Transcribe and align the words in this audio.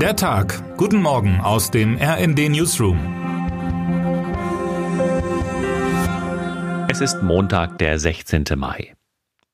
Der 0.00 0.14
Tag. 0.14 0.76
Guten 0.76 1.00
Morgen 1.00 1.40
aus 1.40 1.70
dem 1.70 1.96
RND 1.96 2.50
Newsroom. 2.50 2.98
Es 6.90 7.00
ist 7.00 7.22
Montag, 7.22 7.78
der 7.78 7.98
16. 7.98 8.44
Mai. 8.56 8.92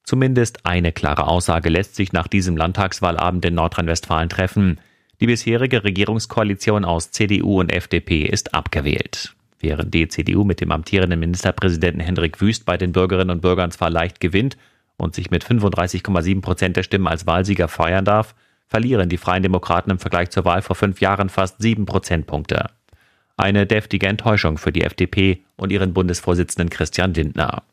Zumindest 0.02 0.66
eine 0.66 0.90
klare 0.90 1.28
Aussage 1.28 1.68
lässt 1.68 1.94
sich 1.94 2.12
nach 2.12 2.26
diesem 2.26 2.56
Landtagswahlabend 2.56 3.44
in 3.44 3.54
Nordrhein-Westfalen 3.54 4.28
treffen. 4.28 4.80
Die 5.20 5.26
bisherige 5.26 5.84
Regierungskoalition 5.84 6.84
aus 6.84 7.12
CDU 7.12 7.60
und 7.60 7.72
FDP 7.72 8.22
ist 8.22 8.52
abgewählt. 8.52 9.36
Während 9.60 9.94
die 9.94 10.08
CDU 10.08 10.42
mit 10.42 10.60
dem 10.60 10.72
amtierenden 10.72 11.20
Ministerpräsidenten 11.20 12.00
Hendrik 12.00 12.40
Wüst 12.40 12.64
bei 12.64 12.76
den 12.76 12.90
Bürgerinnen 12.90 13.30
und 13.30 13.42
Bürgern 13.42 13.70
zwar 13.70 13.90
leicht 13.90 14.18
gewinnt 14.18 14.56
und 14.96 15.14
sich 15.14 15.30
mit 15.30 15.44
35,7 15.44 16.40
Prozent 16.40 16.76
der 16.76 16.82
Stimmen 16.82 17.06
als 17.06 17.28
Wahlsieger 17.28 17.68
feiern 17.68 18.04
darf, 18.04 18.34
verlieren 18.72 19.10
die 19.10 19.18
Freien 19.18 19.42
Demokraten 19.42 19.90
im 19.90 19.98
Vergleich 19.98 20.30
zur 20.30 20.46
Wahl 20.46 20.62
vor 20.62 20.74
fünf 20.74 21.02
Jahren 21.02 21.28
fast 21.28 21.60
sieben 21.60 21.84
Prozentpunkte. 21.84 22.70
Eine 23.36 23.66
deftige 23.66 24.06
Enttäuschung 24.06 24.56
für 24.56 24.72
die 24.72 24.82
FDP 24.82 25.44
und 25.56 25.70
ihren 25.70 25.92
Bundesvorsitzenden 25.92 26.70
Christian 26.70 27.12
Lindner. 27.12 27.64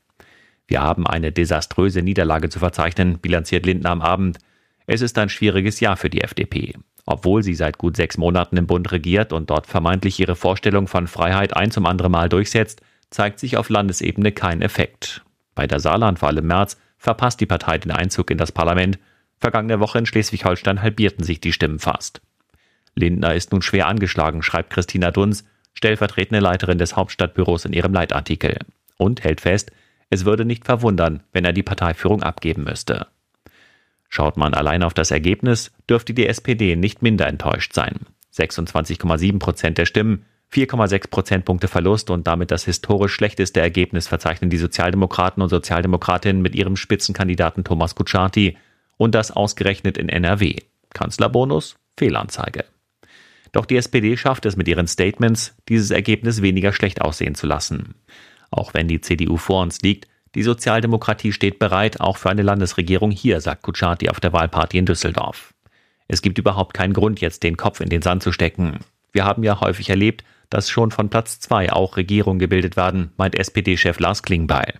Wir 0.68 0.82
haben 0.82 1.08
eine 1.08 1.32
desaströse 1.32 2.02
Niederlage 2.02 2.50
zu 2.50 2.60
verzeichnen, 2.60 3.18
bilanziert 3.20 3.66
Lindner 3.66 3.92
am 3.92 4.02
Abend. 4.02 4.40
Es 4.88 5.00
ist 5.00 5.18
ein 5.18 5.30
schwieriges 5.30 5.80
Jahr 5.80 5.96
für 5.96 6.10
die 6.10 6.20
FDP. 6.20 6.74
Obwohl 7.06 7.44
sie 7.44 7.56
seit 7.56 7.78
gut 7.78 7.96
sechs 7.96 8.18
Monaten 8.18 8.58
im 8.58 8.68
Bund 8.68 8.92
regiert 8.92 9.32
und 9.32 9.50
dort 9.50 9.68
vermeintlich 9.68 10.20
ihre 10.20 10.36
Vorstellung 10.36 10.88
von 10.88 11.08
Freiheit 11.08 11.56
ein 11.56 11.72
zum 11.72 11.86
anderen 11.86 12.12
Mal 12.12 12.28
durchsetzt, 12.28 12.82
zeigt 13.10 13.40
sich 13.40 13.56
auf 13.56 13.70
Landesebene 13.70 14.34
kein 14.34 14.62
Effekt. 14.62 15.24
Bei 15.56 15.66
der 15.66 15.80
Saarlandwahl 15.80 16.38
im 16.38 16.48
März 16.48 16.78
verpasst 16.98 17.40
die 17.40 17.46
Partei 17.46 17.78
den 17.78 17.92
Einzug 17.92 18.32
in 18.32 18.38
das 18.38 18.52
Parlament. 18.52 19.00
Vergangene 19.40 19.80
Woche 19.80 20.00
in 20.00 20.06
Schleswig-Holstein 20.06 20.82
halbierten 20.82 21.24
sich 21.24 21.40
die 21.40 21.54
Stimmen 21.54 21.80
fast. 21.80 22.22
Lindner 22.96 23.36
ist 23.36 23.52
nun 23.52 23.62
schwer 23.62 23.88
angeschlagen, 23.88 24.44
schreibt 24.44 24.72
Christina 24.72 25.12
Dunz, 25.12 25.46
stellvertretende 25.74 26.42
Leiterin 26.42 26.78
des 26.78 26.96
Hauptstadtbüros 26.96 27.66
in 27.66 27.74
ihrem 27.74 27.94
Leitartikel. 27.94 28.58
Und 28.98 29.24
hält 29.24 29.40
fest, 29.40 29.72
es 30.10 30.26
würde 30.26 30.44
nicht 30.44 30.66
verwundern, 30.66 31.24
wenn 31.32 31.46
er 31.46 31.54
die 31.54 31.64
Parteiführung 31.64 32.22
abgeben 32.22 32.66
müsste. 32.66 33.08
Schaut 34.10 34.38
man 34.38 34.54
allein 34.54 34.84
auf 34.84 34.94
das 34.94 35.12
Ergebnis, 35.12 35.72
dürfte 35.90 36.14
die 36.14 36.28
SPD 36.28 36.76
nicht 36.76 37.02
minder 37.02 37.28
enttäuscht 37.28 37.74
sein. 37.74 38.00
26,7 38.36 39.40
Prozent 39.40 39.78
der 39.78 39.86
Stimmen, 39.86 40.26
4,6 40.52 41.10
Prozentpunkte 41.10 41.68
Verlust 41.68 42.10
und 42.10 42.26
damit 42.26 42.50
das 42.50 42.66
historisch 42.66 43.14
schlechteste 43.14 43.62
Ergebnis 43.62 44.08
verzeichnen 44.08 44.50
die 44.50 44.58
Sozialdemokraten 44.58 45.44
und 45.44 45.50
Sozialdemokratinnen 45.50 46.42
mit 46.42 46.56
ihrem 46.56 46.76
Spitzenkandidaten 46.76 47.64
Thomas 47.64 47.94
Kutschaty 47.94 48.58
und 49.00 49.16
das 49.16 49.32
ausgerechnet 49.32 49.98
in 49.98 50.10
NRW. 50.10 50.58
Kanzlerbonus? 50.94 51.78
Fehlanzeige. 51.98 52.66
Doch 53.52 53.66
die 53.66 53.78
SPD 53.78 54.16
schafft 54.18 54.46
es 54.46 54.58
mit 54.58 54.68
ihren 54.68 54.88
Statements, 54.88 55.56
dieses 55.68 55.90
Ergebnis 55.90 56.44
weniger 56.44 56.72
schlecht 56.72 57.02
aussehen 57.02 57.34
zu 57.34 57.48
lassen. 57.48 57.96
Auch 58.52 58.74
wenn 58.74 58.88
die 58.88 59.02
CDU 59.02 59.38
vor 59.38 59.64
uns 59.64 59.82
liegt, 59.82 60.08
die 60.36 60.44
Sozialdemokratie 60.44 61.32
steht 61.32 61.58
bereit, 61.58 62.02
auch 62.02 62.18
für 62.18 62.30
eine 62.30 62.44
Landesregierung 62.44 63.10
hier, 63.10 63.42
sagt 63.42 63.64
Kutschaty 63.64 64.10
auf 64.10 64.20
der 64.20 64.34
Wahlparty 64.34 64.78
in 64.78 64.86
Düsseldorf. 64.86 65.56
Es 66.08 66.22
gibt 66.22 66.38
überhaupt 66.38 66.76
keinen 66.76 66.94
Grund, 66.94 67.22
jetzt 67.22 67.44
den 67.44 67.58
Kopf 67.58 67.80
in 67.80 67.90
den 67.90 68.02
Sand 68.02 68.22
zu 68.22 68.32
stecken. 68.32 68.80
Wir 69.12 69.26
haben 69.26 69.44
ja 69.44 69.62
häufig 69.62 69.90
erlebt, 69.90 70.24
dass 70.50 70.70
schon 70.70 70.92
von 70.92 71.10
Platz 71.10 71.40
zwei 71.40 71.72
auch 71.72 71.98
Regierungen 71.98 72.40
gebildet 72.40 72.76
werden, 72.76 73.12
meint 73.18 73.36
SPD-Chef 73.36 74.00
Lars 74.00 74.24
Klingbeil. 74.24 74.74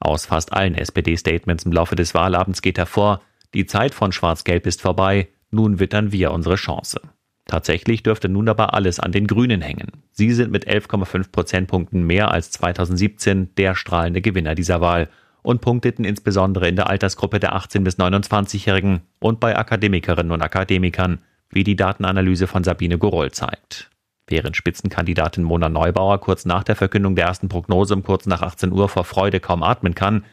Aus 0.00 0.26
fast 0.26 0.52
allen 0.52 0.74
SPD-Statements 0.74 1.64
im 1.64 1.72
Laufe 1.72 1.96
des 1.96 2.14
Wahlabends 2.14 2.62
geht 2.62 2.78
hervor, 2.78 3.22
die 3.54 3.66
Zeit 3.66 3.94
von 3.94 4.12
Schwarz-Gelb 4.12 4.66
ist 4.66 4.82
vorbei, 4.82 5.28
nun 5.50 5.78
wittern 5.78 6.12
wir 6.12 6.32
unsere 6.32 6.56
Chance. 6.56 7.00
Tatsächlich 7.46 8.02
dürfte 8.02 8.28
nun 8.28 8.48
aber 8.48 8.74
alles 8.74 8.98
an 8.98 9.12
den 9.12 9.26
Grünen 9.26 9.60
hängen. 9.60 9.92
Sie 10.10 10.32
sind 10.32 10.50
mit 10.50 10.66
11,5 10.66 11.30
Prozentpunkten 11.30 12.06
mehr 12.06 12.30
als 12.30 12.50
2017 12.52 13.54
der 13.56 13.74
strahlende 13.74 14.22
Gewinner 14.22 14.54
dieser 14.54 14.80
Wahl 14.80 15.08
und 15.42 15.60
punkteten 15.60 16.04
insbesondere 16.04 16.68
in 16.68 16.76
der 16.76 16.88
Altersgruppe 16.88 17.38
der 17.38 17.54
18- 17.54 17.80
bis 17.80 17.98
29-Jährigen 17.98 19.02
und 19.20 19.40
bei 19.40 19.56
Akademikerinnen 19.56 20.32
und 20.32 20.40
Akademikern, 20.40 21.18
wie 21.50 21.64
die 21.64 21.76
Datenanalyse 21.76 22.46
von 22.46 22.64
Sabine 22.64 22.98
Goroll 22.98 23.30
zeigt. 23.30 23.90
Während 24.26 24.56
Spitzenkandidatin 24.56 25.44
Mona 25.44 25.68
Neubauer 25.68 26.18
kurz 26.18 26.46
nach 26.46 26.64
der 26.64 26.76
Verkündung 26.76 27.14
der 27.14 27.26
ersten 27.26 27.50
Prognose 27.50 27.94
um 27.94 28.02
kurz 28.02 28.24
nach 28.24 28.40
18 28.40 28.72
Uhr 28.72 28.88
vor 28.88 29.04
Freude 29.04 29.38
kaum 29.38 29.62
atmen 29.62 29.94
kann, 29.94 30.24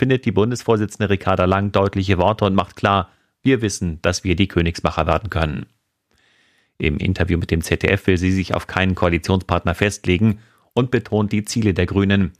findet 0.00 0.24
die 0.24 0.32
Bundesvorsitzende 0.32 1.10
Ricarda 1.10 1.44
Lang 1.44 1.72
deutliche 1.72 2.16
Worte 2.16 2.46
und 2.46 2.54
macht 2.54 2.74
klar, 2.74 3.10
wir 3.42 3.60
wissen, 3.60 4.00
dass 4.00 4.24
wir 4.24 4.34
die 4.34 4.48
Königsmacher 4.48 5.06
werden 5.06 5.28
können. 5.28 5.66
Im 6.78 6.96
Interview 6.96 7.36
mit 7.36 7.50
dem 7.50 7.60
ZDF 7.60 8.06
will 8.06 8.16
sie 8.16 8.32
sich 8.32 8.54
auf 8.54 8.66
keinen 8.66 8.94
Koalitionspartner 8.94 9.74
festlegen 9.74 10.38
und 10.72 10.90
betont 10.90 11.32
die 11.32 11.44
Ziele 11.44 11.74
der 11.74 11.84
Grünen. 11.84 12.32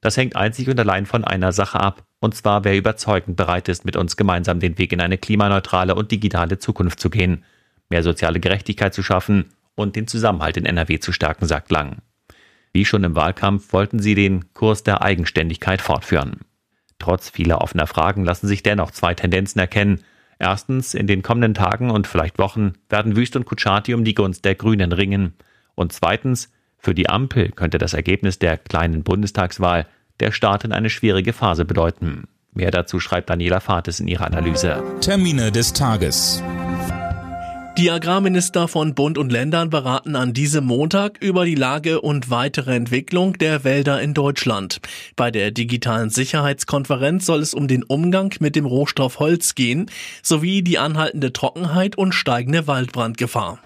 Das 0.00 0.16
hängt 0.16 0.36
einzig 0.36 0.68
und 0.68 0.78
allein 0.78 1.06
von 1.06 1.24
einer 1.24 1.50
Sache 1.50 1.80
ab, 1.80 2.04
und 2.20 2.36
zwar 2.36 2.62
wer 2.62 2.76
überzeugend 2.76 3.36
bereit 3.36 3.68
ist, 3.68 3.84
mit 3.84 3.96
uns 3.96 4.16
gemeinsam 4.16 4.60
den 4.60 4.78
Weg 4.78 4.92
in 4.92 5.00
eine 5.00 5.18
klimaneutrale 5.18 5.96
und 5.96 6.12
digitale 6.12 6.60
Zukunft 6.60 7.00
zu 7.00 7.10
gehen, 7.10 7.42
mehr 7.90 8.04
soziale 8.04 8.38
Gerechtigkeit 8.38 8.94
zu 8.94 9.02
schaffen 9.02 9.46
und 9.74 9.96
den 9.96 10.06
Zusammenhalt 10.06 10.56
in 10.56 10.66
NRW 10.66 11.00
zu 11.00 11.10
stärken, 11.10 11.46
sagt 11.46 11.72
Lang. 11.72 11.96
Wie 12.72 12.84
schon 12.84 13.02
im 13.02 13.16
Wahlkampf 13.16 13.72
wollten 13.72 13.98
sie 13.98 14.14
den 14.14 14.54
Kurs 14.54 14.84
der 14.84 15.02
Eigenständigkeit 15.02 15.82
fortführen. 15.82 16.42
Trotz 16.98 17.30
vieler 17.30 17.60
offener 17.60 17.86
Fragen 17.86 18.24
lassen 18.24 18.48
sich 18.48 18.62
dennoch 18.62 18.90
zwei 18.90 19.14
Tendenzen 19.14 19.60
erkennen, 19.60 20.02
Erstens, 20.38 20.94
in 20.94 21.06
den 21.06 21.22
kommenden 21.22 21.54
Tagen 21.54 21.90
und 21.90 22.06
vielleicht 22.06 22.38
Wochen 22.38 22.74
werden 22.88 23.16
Wüst 23.16 23.34
und 23.34 23.44
Kutschaty 23.44 23.94
um 23.94 24.04
die 24.04 24.14
Gunst 24.14 24.44
der 24.44 24.54
Grünen 24.54 24.92
ringen. 24.92 25.34
Und 25.74 25.92
zweitens, 25.92 26.52
für 26.78 26.94
die 26.94 27.08
Ampel 27.08 27.50
könnte 27.50 27.78
das 27.78 27.92
Ergebnis 27.92 28.38
der 28.38 28.56
kleinen 28.56 29.02
Bundestagswahl 29.02 29.86
der 30.20 30.30
Start 30.30 30.64
in 30.64 30.72
eine 30.72 30.90
schwierige 30.90 31.32
Phase 31.32 31.64
bedeuten. 31.64 32.28
Mehr 32.52 32.70
dazu 32.70 33.00
schreibt 33.00 33.30
Daniela 33.30 33.60
Fates 33.60 34.00
in 34.00 34.08
ihrer 34.08 34.26
Analyse. 34.26 34.82
Termine 35.00 35.50
des 35.52 35.72
Tages. 35.72 36.42
Die 37.78 37.92
Agrarminister 37.92 38.66
von 38.66 38.96
Bund 38.96 39.18
und 39.18 39.30
Ländern 39.30 39.70
beraten 39.70 40.16
an 40.16 40.32
diesem 40.32 40.64
Montag 40.64 41.22
über 41.22 41.44
die 41.44 41.54
Lage 41.54 42.00
und 42.00 42.28
weitere 42.28 42.74
Entwicklung 42.74 43.34
der 43.34 43.62
Wälder 43.62 44.02
in 44.02 44.14
Deutschland. 44.14 44.80
Bei 45.14 45.30
der 45.30 45.52
digitalen 45.52 46.10
Sicherheitskonferenz 46.10 47.24
soll 47.24 47.40
es 47.40 47.54
um 47.54 47.68
den 47.68 47.84
Umgang 47.84 48.34
mit 48.40 48.56
dem 48.56 48.66
Rohstoff 48.66 49.20
Holz 49.20 49.54
gehen, 49.54 49.88
sowie 50.24 50.62
die 50.62 50.78
anhaltende 50.78 51.32
Trockenheit 51.32 51.96
und 51.96 52.16
steigende 52.16 52.66
Waldbrandgefahr. 52.66 53.60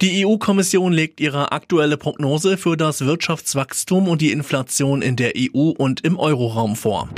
Die 0.00 0.24
EU-Kommission 0.24 0.94
legt 0.94 1.20
ihre 1.20 1.52
aktuelle 1.52 1.98
Prognose 1.98 2.56
für 2.56 2.78
das 2.78 3.04
Wirtschaftswachstum 3.04 4.08
und 4.08 4.22
die 4.22 4.32
Inflation 4.32 5.02
in 5.02 5.16
der 5.16 5.34
EU 5.36 5.68
und 5.68 6.00
im 6.00 6.18
Euroraum 6.18 6.76
vor. 6.76 7.10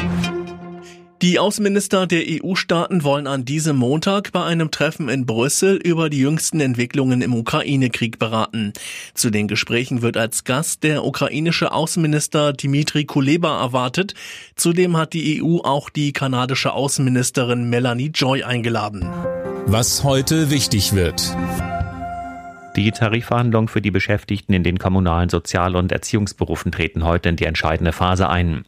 Die 1.22 1.38
Außenminister 1.38 2.06
der 2.06 2.24
EU-Staaten 2.26 3.02
wollen 3.02 3.26
an 3.26 3.46
diesem 3.46 3.76
Montag 3.76 4.32
bei 4.32 4.44
einem 4.44 4.70
Treffen 4.70 5.08
in 5.08 5.24
Brüssel 5.24 5.76
über 5.76 6.10
die 6.10 6.18
jüngsten 6.18 6.60
Entwicklungen 6.60 7.22
im 7.22 7.34
Ukraine-Krieg 7.34 8.18
beraten. 8.18 8.74
Zu 9.14 9.30
den 9.30 9.48
Gesprächen 9.48 10.02
wird 10.02 10.18
als 10.18 10.44
Gast 10.44 10.82
der 10.82 11.04
ukrainische 11.04 11.72
Außenminister 11.72 12.52
Dmitri 12.52 13.06
Kuleba 13.06 13.62
erwartet. 13.62 14.12
Zudem 14.56 14.98
hat 14.98 15.14
die 15.14 15.42
EU 15.42 15.60
auch 15.60 15.88
die 15.88 16.12
kanadische 16.12 16.74
Außenministerin 16.74 17.70
Melanie 17.70 18.10
Joy 18.14 18.42
eingeladen. 18.42 19.08
Was 19.64 20.04
heute 20.04 20.50
wichtig 20.50 20.92
wird. 20.92 21.34
Die 22.76 22.90
Tarifverhandlungen 22.90 23.68
für 23.68 23.80
die 23.80 23.90
Beschäftigten 23.90 24.52
in 24.52 24.62
den 24.62 24.78
kommunalen 24.78 25.30
Sozial- 25.30 25.76
und 25.76 25.92
Erziehungsberufen 25.92 26.72
treten 26.72 27.04
heute 27.04 27.30
in 27.30 27.36
die 27.36 27.46
entscheidende 27.46 27.92
Phase 27.92 28.28
ein. 28.28 28.66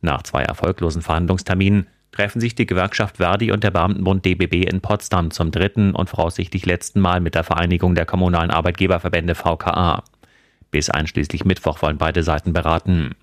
Nach 0.00 0.22
zwei 0.22 0.42
erfolglosen 0.42 1.02
Verhandlungsterminen 1.02 1.86
treffen 2.12 2.40
sich 2.40 2.54
die 2.54 2.66
Gewerkschaft 2.66 3.18
Verdi 3.18 3.52
und 3.52 3.62
der 3.64 3.70
Beamtenbund 3.70 4.24
DBB 4.24 4.68
in 4.68 4.80
Potsdam 4.80 5.30
zum 5.30 5.50
dritten 5.50 5.94
und 5.94 6.10
voraussichtlich 6.10 6.66
letzten 6.66 7.00
Mal 7.00 7.20
mit 7.20 7.34
der 7.34 7.44
Vereinigung 7.44 7.94
der 7.94 8.06
kommunalen 8.06 8.50
Arbeitgeberverbände 8.50 9.34
VKA. 9.34 10.02
Bis 10.70 10.90
einschließlich 10.90 11.44
Mittwoch 11.44 11.82
wollen 11.82 11.98
beide 11.98 12.22
Seiten 12.22 12.52
beraten. 12.52 13.14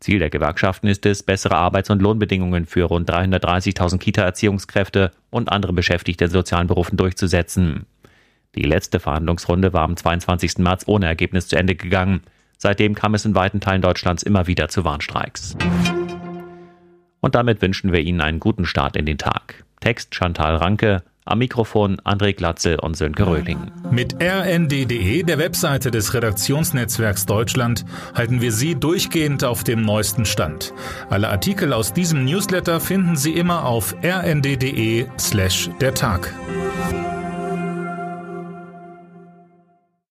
Ziel 0.00 0.18
der 0.18 0.30
Gewerkschaften 0.30 0.88
ist 0.88 1.06
es, 1.06 1.22
bessere 1.22 1.56
Arbeits- 1.56 1.90
und 1.90 2.02
Lohnbedingungen 2.02 2.66
für 2.66 2.84
rund 2.84 3.08
330.000 3.08 3.98
Kita-Erziehungskräfte 3.98 5.12
und 5.30 5.50
andere 5.50 5.72
Beschäftigte 5.72 6.24
in 6.24 6.30
sozialen 6.30 6.66
Berufen 6.66 6.96
durchzusetzen. 6.96 7.86
Die 8.56 8.64
letzte 8.64 9.00
Verhandlungsrunde 9.00 9.72
war 9.72 9.82
am 9.82 9.96
22. 9.96 10.58
März 10.58 10.84
ohne 10.86 11.06
Ergebnis 11.06 11.48
zu 11.48 11.56
Ende 11.56 11.76
gegangen. 11.76 12.22
Seitdem 12.58 12.94
kam 12.94 13.14
es 13.14 13.24
in 13.24 13.34
weiten 13.34 13.60
Teilen 13.60 13.80
Deutschlands 13.82 14.22
immer 14.22 14.46
wieder 14.46 14.68
zu 14.68 14.84
Warnstreiks. 14.84 15.56
Und 17.22 17.36
damit 17.36 17.62
wünschen 17.62 17.92
wir 17.92 18.00
Ihnen 18.00 18.20
einen 18.20 18.40
guten 18.40 18.66
Start 18.66 18.96
in 18.96 19.06
den 19.06 19.16
Tag. 19.16 19.64
Text 19.80 20.14
Chantal 20.14 20.56
Ranke, 20.56 21.02
am 21.24 21.38
Mikrofon 21.38 22.00
André 22.00 22.34
Glatzel 22.34 22.80
und 22.80 22.96
Sönke 22.96 23.26
Röhling. 23.26 23.70
Mit 23.92 24.16
rnd.de, 24.20 25.22
der 25.22 25.38
Webseite 25.38 25.92
des 25.92 26.14
Redaktionsnetzwerks 26.14 27.24
Deutschland, 27.26 27.84
halten 28.14 28.40
wir 28.40 28.50
Sie 28.50 28.74
durchgehend 28.74 29.44
auf 29.44 29.62
dem 29.62 29.82
neuesten 29.82 30.24
Stand. 30.24 30.74
Alle 31.10 31.28
Artikel 31.28 31.72
aus 31.72 31.92
diesem 31.92 32.24
Newsletter 32.24 32.80
finden 32.80 33.16
Sie 33.16 33.32
immer 33.32 33.66
auf 33.66 33.94
rnd.de 34.02 35.06
slash 35.16 35.70
der 35.80 35.94
Tag. 35.94 36.34